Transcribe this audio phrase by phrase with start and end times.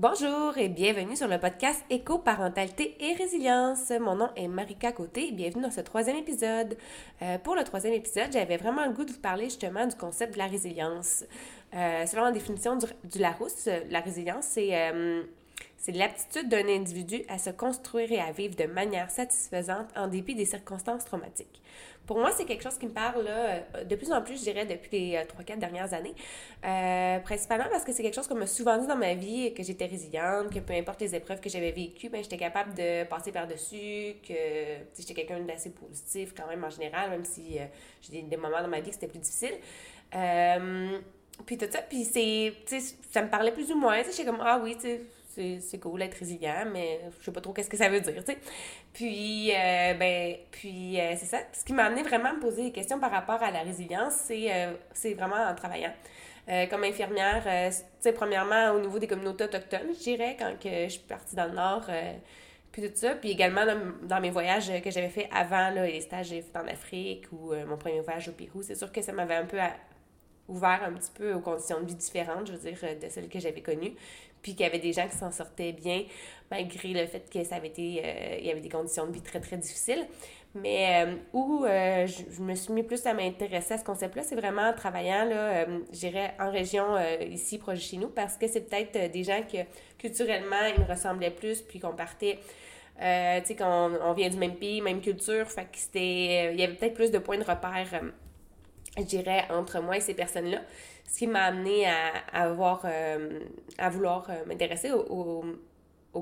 [0.00, 3.92] Bonjour et bienvenue sur le podcast Éco-parentalité et résilience.
[4.00, 6.76] Mon nom est Marika Côté et bienvenue dans ce troisième épisode.
[7.22, 10.32] Euh, pour le troisième épisode, j'avais vraiment le goût de vous parler justement du concept
[10.32, 11.22] de la résilience.
[11.76, 15.22] Euh, selon la définition du, Larousse, la résilience, c'est euh,
[15.76, 20.34] c'est l'aptitude d'un individu à se construire et à vivre de manière satisfaisante en dépit
[20.34, 21.60] des circonstances traumatiques.
[22.06, 24.42] Pour moi, c'est quelque chose qui me parle là, euh, de plus en plus, je
[24.42, 26.14] dirais, depuis les 3-4 euh, dernières années.
[26.64, 29.62] Euh, principalement parce que c'est quelque chose qu'on m'a souvent dit dans ma vie, que
[29.62, 33.32] j'étais résiliente, que peu importe les épreuves que j'avais vécues, ben, j'étais capable de passer
[33.32, 34.34] par-dessus, que
[34.98, 37.58] j'étais quelqu'un d'assez positif quand même en général, même si
[38.02, 39.54] j'ai des, moments dans ma vie que c'était plus difficile.
[41.46, 42.52] puis tout ça, puis c'est,
[43.10, 45.00] ça me parlait plus ou moins, j'étais comme, ah oui, tu sais,
[45.34, 48.32] c'est cool d'être résilient, mais je sais pas trop qu'est-ce que ça veut dire, tu
[48.32, 48.38] sais.
[48.92, 51.38] Puis, euh, ben, puis euh, c'est ça.
[51.52, 54.14] Ce qui m'a amené vraiment à me poser des questions par rapport à la résilience,
[54.14, 54.72] c'est euh,
[55.16, 55.92] vraiment en travaillant.
[56.70, 60.88] comme infirmière, tu sais, premièrement, au niveau des communautés autochtones, je dirais, quand que je
[60.88, 61.88] suis partie dans le Nord,
[62.70, 63.14] puis tout ça.
[63.14, 63.62] Puis également
[64.02, 67.54] dans, mes voyages que j'avais fait avant, là, les stages que j'ai en Afrique ou
[67.66, 69.58] mon premier voyage au Pérou, c'est sûr que ça m'avait un peu
[70.48, 73.40] ouvert un petit peu aux conditions de vie différentes, je veux dire, de celles que
[73.40, 73.94] j'avais connues
[74.44, 76.04] puis qu'il y avait des gens qui s'en sortaient bien,
[76.50, 79.22] malgré le fait que ça avait été, euh, il y avait des conditions de vie
[79.22, 80.06] très, très difficiles.
[80.54, 84.36] Mais euh, où euh, je, me suis mis plus à m'intéresser à ce concept-là, c'est
[84.36, 86.84] vraiment en travaillant, là, j'irais en région
[87.28, 89.58] ici, proche de chez nous, parce que c'est peut-être des gens que
[89.98, 92.38] culturellement, ils me ressemblaient plus, puis qu'on partait,
[92.98, 96.62] tu sais, qu'on on vient du même pays, même culture, fait que c'était, il y
[96.62, 98.02] avait peut-être plus de points de repère
[98.96, 100.60] je dirais, entre moi et ces personnes-là.
[101.08, 103.40] Ce qui m'a amené à, avoir, euh,
[103.78, 105.44] à vouloir euh, m'intéresser au,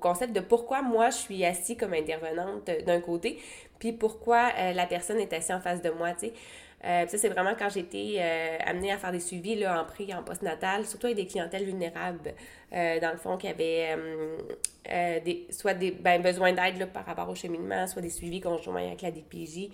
[0.00, 3.40] concept de pourquoi moi je suis assise comme intervenante d'un côté,
[3.80, 6.32] puis pourquoi euh, la personne est assise en face de moi, tu sais.
[6.82, 8.22] ça, c'est vraiment quand j'ai été
[8.64, 12.34] amenée à faire des suivis là, en prix, en post-natal, surtout avec des clientèles vulnérables,
[12.70, 13.96] dans le fond, qui avaient
[15.20, 19.02] des, soit des ben, besoins d'aide par rapport au cheminement, soit des suivis conjoints avec
[19.02, 19.70] la DPJ,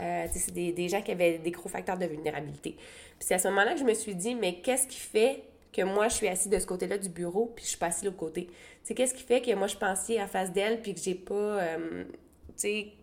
[0.00, 2.72] euh, c'est des, des, gens qui avaient des gros facteurs de vulnérabilité.
[2.72, 5.42] Puis c'est à ce moment-là que je me suis dit, mais qu'est-ce qui fait
[5.72, 8.02] que moi, je suis assise de ce côté-là du bureau, puis je suis pas assise
[8.02, 8.48] de l'autre côté?
[8.86, 11.34] Qu'est-ce qui fait que moi, je pensais à face d'elle, puis que j'ai pas...
[11.34, 12.04] Euh,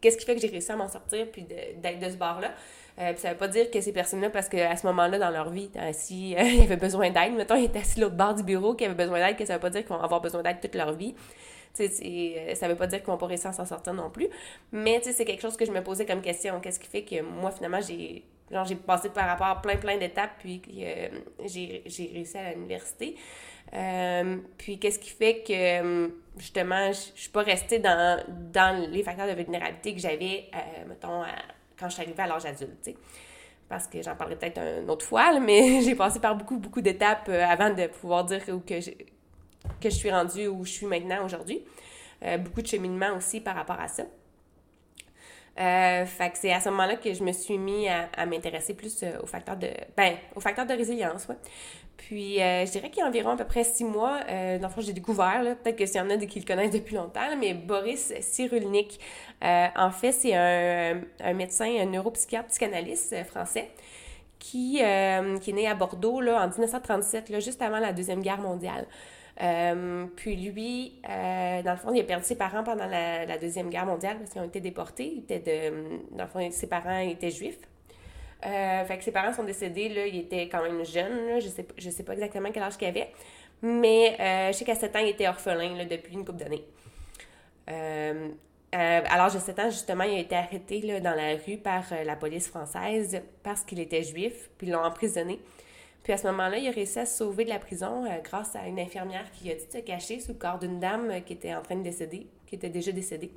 [0.00, 2.54] qu'est-ce qui fait que j'ai réussi à m'en sortir, puis d'être de, ce bord-là?
[3.00, 5.50] Euh, puis ça veut pas dire que ces personnes-là, parce qu'à ce moment-là, dans leur
[5.50, 8.74] vie, si euh, ils avaient besoin d'aide, mettons, ils étaient assis l'autre bord du bureau,
[8.74, 10.74] qu'ils avaient besoin d'aide, que ça veut pas dire qu'ils vont avoir besoin d'aide toute
[10.74, 11.14] leur vie.
[11.78, 14.28] Euh, ça veut pas dire qu'ils vont pas réussir à s'en sortir non plus.
[14.72, 16.60] Mais c'est quelque chose que je me posais comme question.
[16.60, 19.96] Qu'est-ce qui fait que moi, finalement, j'ai genre j'ai passé par rapport à plein plein
[19.96, 21.08] d'étapes puis euh,
[21.46, 23.14] j'ai réussi à l'université
[23.74, 28.20] euh, puis qu'est-ce qui fait que justement je, suis pas restée dans,
[28.52, 30.46] dans les facteurs de vulnérabilité que j'avais
[30.88, 31.22] mettons
[31.80, 32.90] quand je suis arrivée à l'âge adulte
[33.68, 37.28] parce que j'en parlerai peut-être une autre fois mais j'ai passé par beaucoup beaucoup d'étapes
[37.28, 38.52] avant de pouvoir dire que
[39.80, 41.62] que je suis rendue où je suis maintenant aujourd'hui.
[42.22, 44.04] Euh, beaucoup de cheminement aussi par rapport à ça.
[45.58, 49.26] Euh, c'est à ce moment-là que je me suis mis à, m'intéresser plus euh, aux
[49.26, 51.26] facteurs de ben, aux facteurs de résilience.
[51.96, 54.80] Puis je dirais qu'il y a environ à peu près six mois, dans le fond,
[54.80, 58.14] j'ai découvert, peut-être que s'il y en a qui le connaissent depuis longtemps, mais Boris
[58.20, 58.98] Cyrulnik,
[59.42, 63.68] en fait, c'est un, un, médecin, un neuropsychiatre psychanalyste français
[64.38, 68.40] qui, qui est né à Bordeaux là, en 1937, là, juste avant la Deuxième Guerre
[68.40, 68.86] mondiale.
[69.42, 73.70] Euh, puis lui, euh, dans le fond, il a perdu ses parents pendant la, Deuxième
[73.70, 75.14] Guerre mondiale parce qu'ils ont été déportés.
[75.16, 75.72] Il était
[76.10, 77.58] dans le fond, ses parents étaient juifs.
[78.44, 81.66] Euh, fait que ses parents sont décédés, là, il était quand même jeune, je sais,
[81.76, 83.10] je sais pas exactement quel âge qu'il avait,
[83.60, 84.16] mais
[84.50, 86.64] je sais qu'à 7 ans, il était orphelin depuis une couple d'années.
[87.66, 92.16] à l'âge de 7 ans, justement, il a été arrêté dans la rue par la
[92.16, 95.38] police française parce qu'il était juif, puis ils l'ont emprisonné.
[96.02, 98.56] Puis à ce moment-là, il a réussi à se sauver de la prison euh, grâce
[98.56, 101.34] à une infirmière qui a dit se cacher sous le corps d'une dame euh, qui
[101.34, 103.32] était en train de décéder, qui était déjà décédée.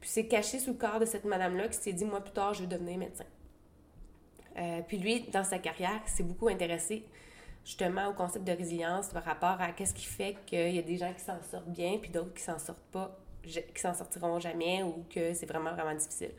[0.00, 2.54] Puis c'est caché sous le corps de cette madame-là qui s'est dit, moi plus tard,
[2.54, 3.24] je veux devenir médecin.
[4.58, 7.04] Euh, puis lui, dans sa carrière, s'est beaucoup intéressé
[7.64, 10.96] justement au concept de résilience par rapport à qu'est-ce qui fait qu'il y a des
[10.96, 14.82] gens qui s'en sortent bien, puis d'autres qui s'en sortent pas, qui s'en sortiront jamais
[14.82, 16.32] ou que c'est vraiment, vraiment difficile.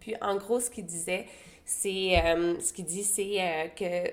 [0.00, 1.26] Puis en gros, ce qu'il disait,
[1.64, 2.20] c'est,
[2.60, 4.10] ce qu'il dit, c'est que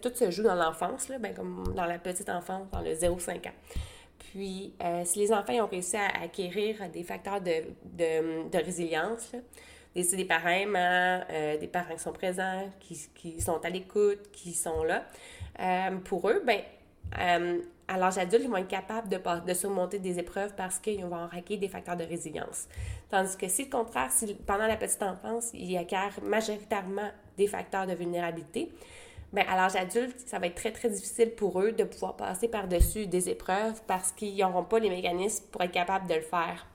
[0.00, 3.54] tout se joue dans l'enfance, ben, comme dans la petite enfance, dans le 0-5 ans.
[4.18, 9.32] Puis, euh, si les enfants ont réussi à acquérir des facteurs de, de, résilience,
[9.94, 14.52] des, des parents euh, des parents qui sont présents, qui, qui sont à l'écoute, qui
[14.52, 15.04] sont là,
[15.60, 16.60] euh, pour eux, ben,
[17.88, 21.28] à l'âge adulte, ils vont être capables de, de surmonter des épreuves parce qu'ils vont
[21.30, 22.66] acquérir des facteurs de résilience.
[23.08, 27.86] Tandis que si, le contraire, si pendant la petite enfance, ils acquièrent majoritairement des facteurs
[27.86, 28.72] de vulnérabilité,
[29.32, 32.48] ben, à l'âge adulte, ça va être très, très difficile pour eux de pouvoir passer
[32.48, 36.66] par-dessus des épreuves parce qu'ils n'auront pas les mécanismes pour être capables de le faire.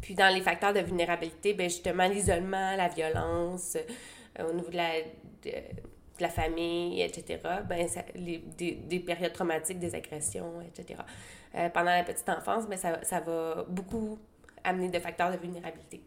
[0.00, 3.76] Puis dans les facteurs de vulnérabilité, ben justement, l'isolement, la violence,
[4.38, 4.92] euh, au niveau de la,
[5.42, 5.52] de,
[6.20, 11.00] la famille, etc., ben des, périodes traumatiques, des agressions, etc.
[11.54, 14.18] Euh, pendant la petite enfance, ben ça, ça va beaucoup
[14.64, 16.00] amener de facteurs de vulnérabilité.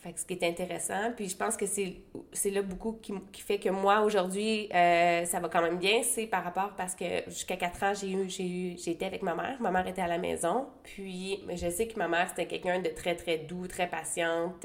[0.00, 3.42] Fait que ce qui est intéressant, puis je pense que c'est là beaucoup qui, qui,
[3.42, 7.24] fait que moi, aujourd'hui, euh, ça va quand même bien, c'est par rapport parce que
[7.26, 9.60] jusqu'à 4 ans, j'ai eu, j'ai eu, avec ma mère.
[9.60, 12.90] Ma mère était à la maison, puis je sais que ma mère, c'était quelqu'un de
[12.90, 14.64] très, très doux, très patiente,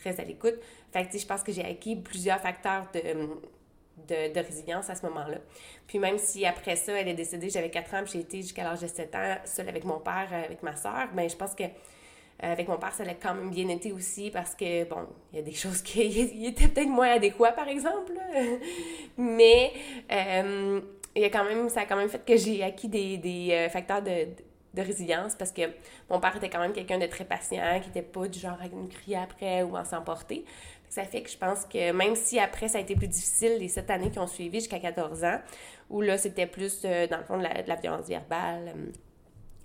[0.00, 0.56] très à l'écoute.
[0.92, 3.00] Fait que, je pense que j'ai acquis plusieurs facteurs de,
[4.06, 5.38] de, de, résilience à ce moment-là.
[5.86, 8.64] Puis même si après ça, elle est décédée, j'avais 4 ans, puis j'ai été jusqu'à
[8.64, 11.54] l'âge de 7 ans seule avec mon père, avec ma soeur, mais ben, je pense
[11.54, 11.64] que
[12.40, 15.38] avec mon père, ça a quand même bien été aussi parce que, bon, il y
[15.38, 16.02] a des choses qui
[16.46, 18.12] étaient peut-être moins adéquats, par exemple.
[19.16, 19.72] Mais
[20.10, 20.80] euh,
[21.16, 23.68] y a quand même, ça a quand même fait que j'ai acquis des, des euh,
[23.68, 24.26] facteurs de,
[24.74, 25.62] de, résilience parce que
[26.10, 28.68] mon père était quand même quelqu'un de très patient, qui n'était pas du genre à
[28.68, 30.44] nous crier après ou à s'emporter.
[30.88, 33.68] Ça fait que je pense que même si après ça a été plus difficile les
[33.68, 35.40] sept années qui ont suivi jusqu'à 14 ans,
[35.90, 38.74] où là c'était plus dans le fond de la, de la violence verbale,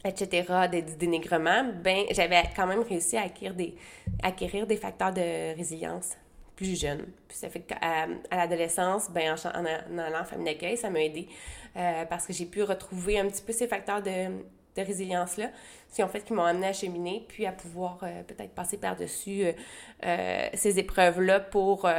[0.05, 6.15] etc., des, dénigrements, ben, j'avais quand même réussi à acquérir des, facteurs de résilience
[6.55, 7.05] plus jeunes.
[7.27, 11.27] Puis ça fait qu'à à, l'adolescence, ben, en, allant en famille d'accueil, ça m'a aidé
[11.77, 14.43] euh, parce que j'ai pu retrouver un petit peu ces facteurs de,
[14.77, 15.49] résilience-là,
[15.93, 19.43] qui ont fait qui m'ont amené à cheminer, puis à pouvoir euh, peut-être passer par-dessus
[20.05, 21.89] euh, ces épreuves-là pour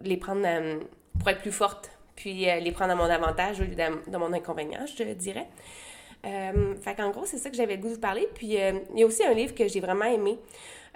[0.00, 0.46] les prendre,
[1.18, 4.86] pour être plus forte, puis les prendre à mon avantage au lieu de mon inconvénient,
[4.86, 5.48] je dirais.
[6.24, 8.28] Euh, fait qu'en gros, c'est ça que j'avais le goût de vous parler.
[8.34, 10.38] Puis euh, il y a aussi un livre que j'ai vraiment aimé.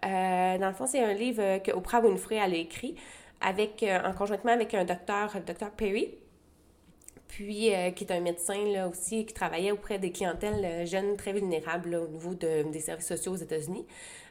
[0.04, 2.94] Euh, dans le fond, c'est un livre que Oprah Winfrey a écrit
[3.40, 6.14] avec, en conjointement avec un docteur, le docteur Perry
[7.28, 11.94] puis qui est un médecin là aussi, qui travaillait auprès des clientèles jeunes très vulnérables
[11.94, 13.86] au niveau de, des services sociaux aux États-Unis.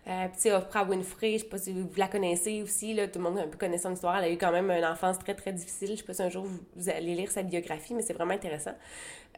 [0.08, 3.40] Euh, Oprah Winfrey, je sais pas si vous la connaissez aussi, là, tout le monde
[3.40, 4.18] a un peu connaît son histoire.
[4.18, 5.90] Elle a eu quand même une enfance très, très difficile.
[5.92, 6.46] Je sais pas si un jour
[6.76, 8.76] vous, allez lire sa biographie, mais c'est vraiment intéressant.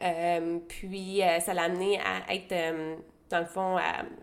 [0.02, 2.54] Euh, puis, euh, ça l'a amené à être,
[3.30, 3.78] dans le fond,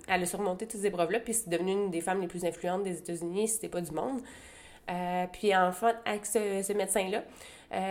[0.07, 1.19] à, le surmonter toutes ces épreuves-là.
[1.19, 3.92] Puis, c'est devenu une des femmes les plus influentes des États-Unis, si c'était pas du
[3.92, 4.22] monde.
[5.34, 7.24] Puis, enfin, avec ce, médecin-là,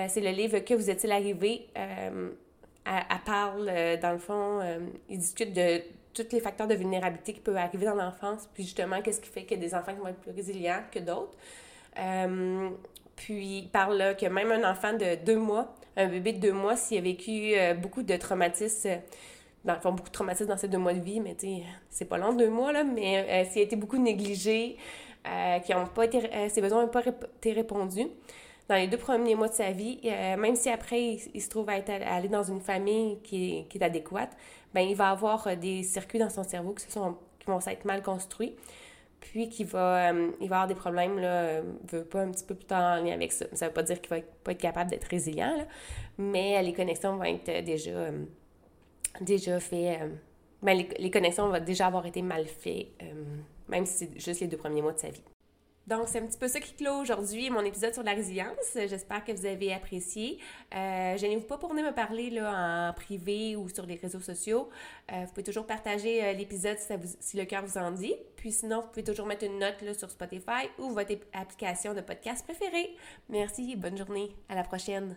[0.09, 1.67] c'est le livre Que vous est-il arrivé?
[1.75, 3.71] Elle, parle,
[4.01, 4.61] dans le fond,
[5.09, 5.83] il discute de
[6.17, 9.45] tous les facteurs de vulnérabilité qui peuvent arriver dans l'enfance, puis justement, qu'est-ce qui fait
[9.45, 11.37] qu'il y a des enfants qui vont être plus résilients que d'autres.
[11.99, 12.71] Euh,
[13.15, 16.77] puis il parle que même un enfant de deux mois, un bébé de deux mois,
[16.77, 18.97] s'il a vécu euh, beaucoup de traumatismes, euh,
[19.65, 21.63] dans le fond, beaucoup de traumatismes dans ses deux mois de vie, mais tu sais,
[21.91, 24.77] c'est pas long, deux mois, là, mais s'il a été beaucoup négligé,
[25.65, 28.09] qui ont pas été, ses besoins n'ont pas été répondus,
[28.69, 31.77] dans les deux premiers mois de sa vie, même si après il, se trouve à,
[31.77, 34.37] être, aller dans une famille qui est, qui est adéquate,
[34.77, 37.87] ben, il va avoir euh, des circuits dans son cerveau qui, sont, qui vont s'être
[37.87, 38.55] mal construits,
[39.21, 42.45] puis qu'il va, euh, il va avoir des problèmes, là, euh, veut pas un petit
[42.45, 43.47] peu plus tard en lien avec ça.
[43.55, 45.67] Ça veut pas dire qu'il va pas être capable d'être résilient,
[46.19, 48.11] mais les connexions vont être déjà,
[49.23, 50.01] déjà faites.
[50.63, 52.89] Ben, les, les, connexions vont déjà avoir été mal faites,
[53.69, 55.23] même si c'est juste les deux premiers mois de sa vie.
[55.87, 58.75] Donc, c'est un petit peu ça qui clôt aujourd'hui mon épisode sur la résilience.
[58.75, 60.39] J'espère que vous avez apprécié.
[60.75, 64.69] Euh, Gênez-vous pas pour venir me parler là, en privé ou sur les réseaux sociaux.
[65.13, 66.79] Euh, vous pouvez toujours partager euh, l'épisode
[67.21, 68.17] si, le cœur vous en dit.
[68.35, 72.01] Puis sinon, vous pouvez toujours mettre une note là, sur Spotify ou votre application de
[72.01, 72.97] podcast préférée.
[73.29, 74.35] Merci et bonne journée.
[74.49, 75.17] À la prochaine.